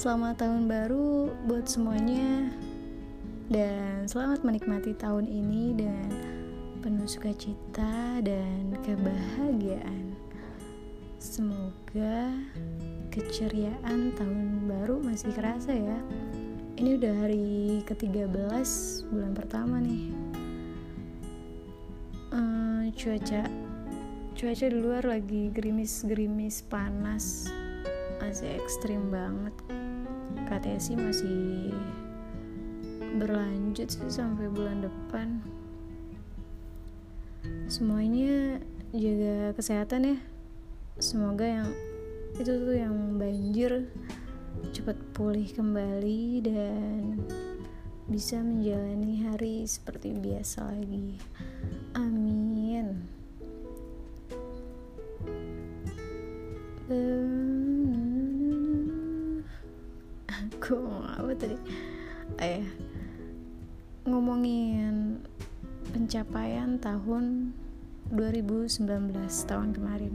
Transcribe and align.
Selamat 0.00 0.40
tahun 0.40 0.64
baru 0.64 1.28
buat 1.44 1.68
semuanya 1.68 2.48
dan 3.52 4.08
selamat 4.08 4.48
menikmati 4.48 4.96
tahun 4.96 5.28
ini 5.28 5.76
dengan 5.76 6.08
penuh 6.80 7.04
sukacita 7.04 8.24
dan 8.24 8.80
kebahagiaan. 8.80 10.16
Semoga 11.20 12.32
keceriaan 13.12 14.16
tahun 14.16 14.72
baru 14.72 15.04
masih 15.04 15.36
kerasa 15.36 15.76
ya. 15.76 16.00
Ini 16.80 16.96
udah 16.96 17.14
hari 17.20 17.84
ke-13 17.84 18.32
bulan 19.12 19.36
pertama 19.36 19.84
nih. 19.84 20.16
Uh, 22.32 22.88
cuaca 22.96 23.44
cuaca 24.32 24.64
di 24.64 24.78
luar 24.80 25.04
lagi 25.04 25.52
gerimis-gerimis 25.52 26.64
panas 26.72 27.52
masih 28.20 28.48
ekstrim 28.56 29.12
banget 29.12 29.52
sih 30.80 30.96
masih 30.98 31.70
berlanjut 33.20 33.86
sih 33.86 34.10
sampai 34.10 34.48
bulan 34.48 34.80
depan. 34.82 35.44
Semuanya 37.70 38.58
jaga 38.90 39.54
kesehatan 39.54 40.16
ya. 40.16 40.18
Semoga 40.98 41.46
yang 41.46 41.68
itu 42.40 42.48
tuh 42.48 42.76
yang 42.80 43.20
banjir 43.20 43.86
cepat 44.72 44.98
pulih 45.12 45.46
kembali 45.52 46.42
dan 46.42 47.22
bisa 48.08 48.42
menjalani 48.42 49.22
hari 49.28 49.68
seperti 49.68 50.16
biasa 50.16 50.66
lagi. 50.66 51.20
Amin. 51.94 53.06
Aku 56.90 57.39
apa 61.20 61.36
tadi? 61.36 61.56
Ayah 62.40 62.68
ngomongin 64.08 65.20
pencapaian 65.92 66.80
tahun 66.80 67.52
2019 68.10 69.14
tahun 69.46 69.70
kemarin. 69.76 70.14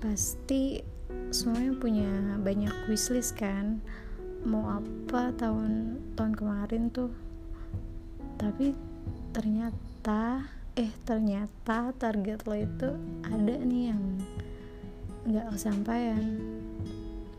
Pasti 0.00 0.80
semuanya 1.30 1.72
punya 1.78 2.10
banyak 2.40 2.74
wishlist 2.90 3.36
kan? 3.36 3.78
Mau 4.44 4.66
apa 4.66 5.30
tahun 5.36 6.00
tahun 6.16 6.34
kemarin 6.34 6.82
tuh? 6.90 7.12
Tapi 8.40 8.74
ternyata 9.30 10.42
eh 10.74 10.90
ternyata 11.06 11.94
target 11.94 12.42
lo 12.50 12.56
itu 12.58 12.88
ada 13.22 13.54
nih 13.62 13.94
yang 13.94 14.02
nggak 15.28 15.54
kesampaian. 15.54 16.40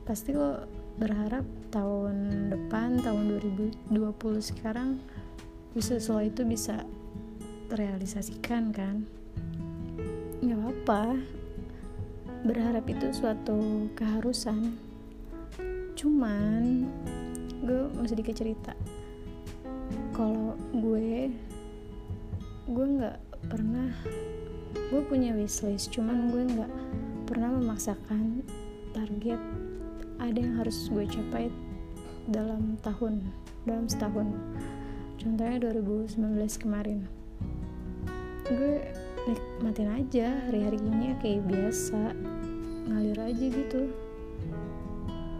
Pasti 0.07 0.31
lo 0.33 0.84
berharap 0.95 1.43
tahun 1.75 2.47
depan 2.51 3.03
tahun 3.03 3.35
2020 3.39 3.91
sekarang 4.39 5.03
soal 5.75 6.31
itu 6.31 6.47
bisa 6.47 6.87
terrealisasikan 7.67 8.71
kan? 8.71 9.03
Nggak 10.39 10.61
apa 10.71 11.19
berharap 12.47 12.85
itu 12.87 13.11
suatu 13.11 13.91
keharusan. 13.97 14.79
Cuman 15.99 16.87
gue 17.65 17.91
mau 17.91 18.07
sedikit 18.07 18.39
cerita. 18.39 18.71
Kalau 20.15 20.55
gue 20.71 21.27
gue 22.65 22.85
nggak 22.97 23.17
pernah 23.51 23.93
gue 24.89 25.01
punya 25.05 25.37
wishlist 25.37 25.93
cuman 25.93 26.33
gue 26.33 26.43
nggak 26.55 26.71
pernah 27.29 27.53
memaksakan 27.53 28.41
target 28.93 29.64
ada 30.31 30.39
yang 30.41 30.55
harus 30.57 30.89
gue 30.89 31.05
capai 31.05 31.53
dalam 32.29 32.77
tahun 32.81 33.21
dalam 33.65 33.85
setahun. 33.85 34.29
Contohnya 35.21 35.57
2019 35.73 36.61
kemarin. 36.61 37.05
Gue 38.45 38.85
nikmatin 39.25 39.89
aja 39.89 40.37
hari-harinya 40.49 41.17
kayak 41.21 41.45
biasa. 41.49 42.13
Ngalir 42.89 43.19
aja 43.21 43.45
gitu. 43.49 43.81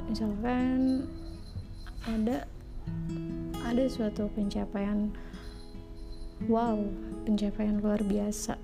Misalkan 0.09 1.05
ada 2.05 2.45
ada 3.65 3.83
suatu 3.89 4.29
pencapaian 4.33 5.09
wow 6.49 6.77
pencapaian 7.25 7.81
luar 7.81 8.01
biasa. 8.01 8.57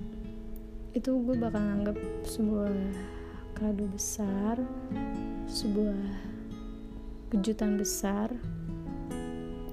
Itu 0.93 1.21
gue 1.21 1.37
bakal 1.37 1.61
nganggap 1.61 1.97
sebuah 2.25 2.73
kado 3.61 3.85
besar 3.93 4.57
sebuah 5.45 5.93
kejutan 7.29 7.77
besar. 7.77 8.33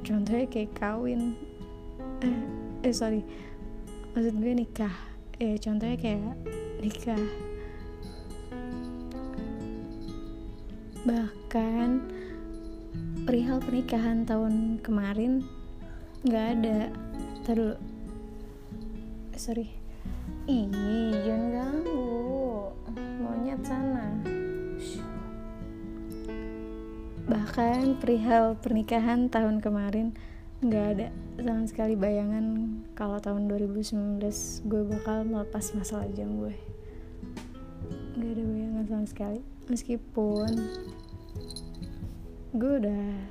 Contohnya 0.04 0.44
kayak 0.44 0.76
kawin. 0.76 1.32
Eh, 2.20 2.36
eh 2.84 2.92
sorry. 2.92 3.24
Maksud 4.12 4.44
gue 4.44 4.52
nikah. 4.60 4.92
Eh 5.40 5.56
contohnya 5.56 5.96
kayak 5.96 6.36
nikah. 6.84 7.24
Bahkan 11.08 11.88
perihal 13.24 13.56
pernikahan 13.64 14.28
tahun 14.28 14.84
kemarin 14.84 15.48
nggak 16.28 16.46
ada. 16.60 16.92
Ntar 17.40 17.80
sorry. 19.32 19.72
Ih, 20.44 20.68
Bahkan 27.58 27.98
perihal 27.98 28.54
pernikahan 28.54 29.26
tahun 29.34 29.58
kemarin 29.58 30.14
nggak 30.62 30.86
ada 30.94 31.10
sama 31.42 31.66
sekali 31.66 31.98
bayangan 31.98 32.70
kalau 32.94 33.18
tahun 33.18 33.50
2019 33.50 34.22
gue 34.70 34.82
bakal 34.86 35.26
melepas 35.26 35.74
masa 35.74 36.06
lajang 36.06 36.38
gue. 36.38 36.54
Nggak 38.14 38.30
ada 38.30 38.42
bayangan 38.46 38.84
sama 38.86 39.06
sekali. 39.10 39.40
Meskipun 39.66 40.50
gue 42.54 42.72
udah 42.78 43.26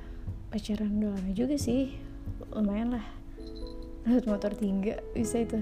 pacaran 0.52 1.00
udah 1.00 1.16
lama 1.16 1.32
juga 1.32 1.56
sih, 1.56 1.96
lumayan 2.52 3.00
lah. 3.00 3.06
Lewat 4.04 4.28
motor 4.28 4.52
tiga 4.52 5.00
bisa 5.16 5.40
itu. 5.40 5.56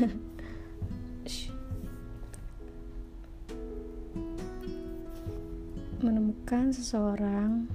menemukan 6.00 6.70
seseorang 6.70 7.66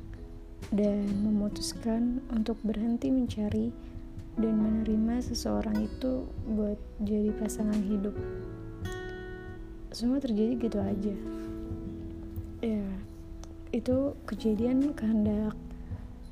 dan 0.72 1.04
memutuskan 1.22 2.24
untuk 2.32 2.56
berhenti 2.64 3.12
mencari 3.12 3.70
dan 4.40 4.54
menerima 4.58 5.22
seseorang 5.22 5.86
itu 5.86 6.26
buat 6.50 6.80
jadi 7.04 7.30
pasangan 7.38 7.78
hidup. 7.84 8.16
Semua 9.94 10.18
terjadi 10.18 10.58
gitu 10.58 10.80
aja. 10.82 11.16
Ya 12.64 12.88
itu 13.74 14.14
kejadian 14.30 14.94
kehendak 14.94 15.58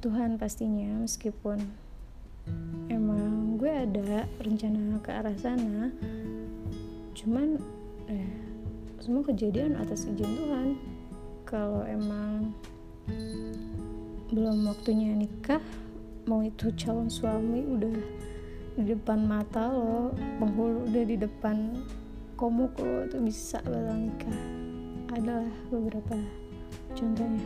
Tuhan 0.01 0.37
pastinya 0.37 1.01
meskipun 1.01 1.61
emang 2.89 3.57
gue 3.61 3.69
ada 3.69 4.25
rencana 4.41 4.97
ke 5.05 5.09
arah 5.13 5.37
sana. 5.37 5.93
Cuman 7.13 7.61
eh, 8.09 8.33
semua 8.97 9.21
kejadian 9.25 9.77
atas 9.77 10.09
izin 10.09 10.25
Tuhan 10.25 10.90
kalau 11.51 11.83
emang 11.83 12.55
belum 14.31 14.71
waktunya 14.71 15.11
nikah 15.11 15.59
mau 16.23 16.39
itu 16.39 16.71
calon 16.79 17.11
suami 17.11 17.59
udah 17.67 17.91
di 18.79 18.95
depan 18.95 19.27
mata 19.27 19.67
lo 19.67 20.15
penghulu 20.39 20.87
udah 20.87 21.03
di 21.03 21.19
depan 21.19 21.75
komuk 22.39 22.71
lo 22.79 23.05
tuh 23.11 23.19
bisa 23.19 23.59
bakal 23.67 23.99
nikah. 23.99 24.37
Adalah 25.11 25.51
beberapa 25.67 26.15
contohnya. 26.95 27.45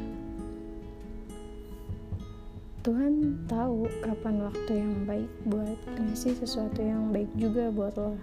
Tuhan 2.85 3.43
tahu 3.49 3.89
kapan 4.05 4.45
waktu 4.45 4.71
yang 4.85 4.93
baik 5.09 5.31
buat 5.49 5.79
ngasih 5.97 6.37
sesuatu 6.37 6.85
yang 6.85 7.09
baik 7.09 7.27
juga 7.33 7.73
buat 7.73 7.97
lo. 7.97 8.13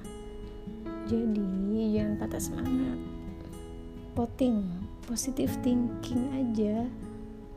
Jadi 1.11 1.43
jangan 1.99 2.15
patah 2.23 2.39
semangat. 2.39 2.99
Poting 4.15 4.92
positive 5.07 5.53
thinking 5.61 6.31
aja. 6.35 6.87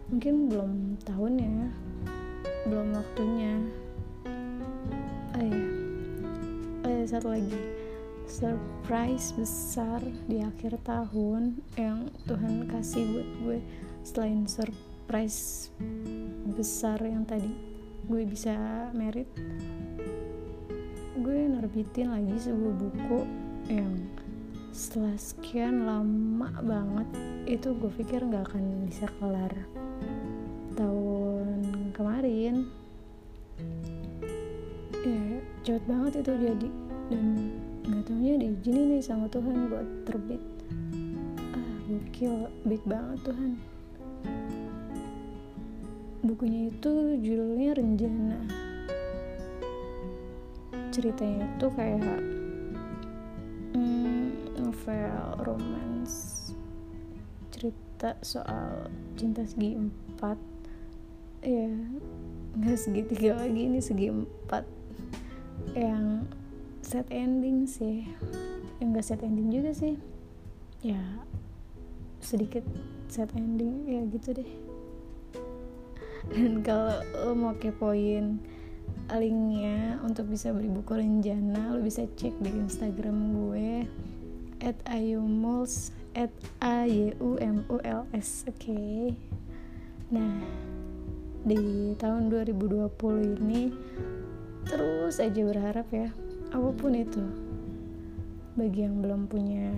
Mungkin 0.10 0.50
belum 0.50 0.72
tahunnya 1.06 1.72
belum 2.66 2.88
waktunya. 2.98 3.54
Oh 5.36 5.44
ya 5.44 5.62
oh 6.86 6.92
ya 6.92 7.06
satu 7.06 7.28
lagi. 7.34 7.60
Surprise 8.26 9.38
besar 9.38 10.02
di 10.26 10.42
akhir 10.42 10.82
tahun 10.82 11.62
yang 11.78 12.10
Tuhan 12.26 12.66
kasih 12.74 13.06
buat 13.06 13.30
gue 13.46 13.60
selain 14.02 14.46
surprise 14.50 15.70
besar 16.58 17.02
yang 17.02 17.26
tadi 17.26 17.54
gue 18.06 18.22
bisa 18.22 18.54
merit 18.94 19.26
gue 21.18 21.40
nerbitin 21.50 22.14
lagi 22.14 22.38
sebuah 22.38 22.74
buku 22.78 23.20
yang 23.74 23.98
setelah 24.76 25.16
sekian 25.16 25.88
lama 25.88 26.52
banget 26.60 27.08
itu 27.48 27.72
gue 27.80 27.88
pikir 27.96 28.20
nggak 28.28 28.52
akan 28.52 28.84
bisa 28.84 29.08
kelar. 29.24 29.56
Tahun 30.76 31.48
kemarin 31.96 32.68
ya 35.00 35.24
cepet 35.64 35.84
banget 35.88 36.20
itu 36.20 36.32
jadi. 36.36 36.70
Dan 37.08 37.26
nggak 37.88 38.04
taunya 38.04 38.36
diizinin 38.36 39.00
nih 39.00 39.00
sama 39.00 39.32
Tuhan 39.32 39.72
buat 39.72 39.88
terbit. 40.04 40.44
Ah 41.56 41.72
gokil 41.88 42.52
baik 42.68 42.84
banget 42.84 43.20
Tuhan. 43.24 43.52
Bukunya 46.20 46.68
itu 46.68 46.92
judulnya 47.24 47.80
Renjana 47.80 48.44
ceritanya 50.92 51.44
itu 51.60 51.68
kayak 51.76 52.35
novel 54.86 55.42
romance 55.50 56.54
cerita 57.50 58.14
soal 58.22 58.86
cinta 59.18 59.42
segi 59.42 59.74
empat. 59.74 60.38
Ya 61.42 61.74
nggak 62.54 62.78
segitiga 62.78 63.34
lagi 63.34 63.66
ini 63.66 63.82
segi 63.82 64.14
empat. 64.14 64.62
Yang 65.74 66.30
set 66.86 67.10
ending 67.10 67.66
sih. 67.66 68.06
Yang 68.78 69.02
gak 69.02 69.06
set 69.10 69.22
ending 69.26 69.50
juga 69.50 69.74
sih. 69.74 69.98
Ya 70.86 71.02
sedikit 72.22 72.62
set 73.10 73.34
ending 73.34 73.90
ya 73.90 74.06
gitu 74.14 74.38
deh. 74.38 74.52
Dan 76.30 76.62
kalau 76.62 77.02
mau 77.34 77.58
kepoin 77.58 78.38
linknya 79.18 79.98
untuk 80.06 80.30
bisa 80.30 80.54
beli 80.54 80.70
buku 80.70 80.94
Renjana 80.94 81.74
lo 81.74 81.82
bisa 81.82 82.06
cek 82.06 82.38
di 82.38 82.54
Instagram 82.54 83.34
gue 83.34 83.90
at 84.66 84.74
ayumuls 84.90 85.94
at 86.18 86.34
a 86.58 86.90
y 86.90 87.14
u 87.22 87.38
m 87.38 87.62
u 87.70 87.78
l 87.86 88.02
s 88.18 88.50
oke 88.50 88.58
okay? 88.58 89.14
nah 90.10 90.42
di 91.46 91.94
tahun 92.02 92.34
2020 92.34 92.90
ini 93.46 93.70
terus 94.66 95.22
aja 95.22 95.38
berharap 95.46 95.86
ya 95.94 96.10
apa 96.50 96.70
pun 96.74 96.98
itu 96.98 97.22
bagi 98.58 98.90
yang 98.90 99.06
belum 99.06 99.30
punya 99.30 99.70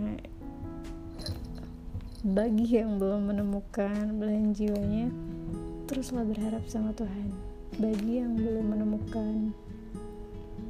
bagi 2.24 2.80
yang 2.80 2.96
belum 2.96 3.28
menemukan 3.28 4.16
belahan 4.16 4.56
jiwanya 4.56 5.12
teruslah 5.92 6.24
berharap 6.24 6.64
sama 6.72 6.96
Tuhan 6.96 7.36
bagi 7.76 8.24
yang 8.24 8.40
belum 8.40 8.66
menemukan 8.72 9.52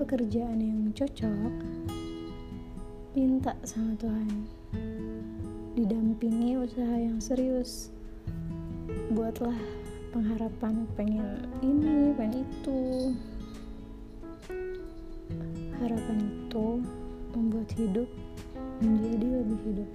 pekerjaan 0.01 0.57
yang 0.57 0.81
cocok 0.97 1.53
minta 3.17 3.57
sama 3.65 3.97
Tuhan. 3.97 4.45
Didampingi 5.73 6.53
usaha 6.53 7.01
yang 7.01 7.17
serius. 7.17 7.89
Buatlah 9.09 9.57
pengharapan 10.13 10.85
pengen 10.93 11.49
ini 11.65 12.13
pengen 12.13 12.45
itu. 12.45 12.79
Harapan 15.81 16.17
itu 16.29 16.67
membuat 17.33 17.69
hidup 17.73 18.09
menjadi 18.85 19.41
lebih 19.41 19.59
hidup. 19.65 19.89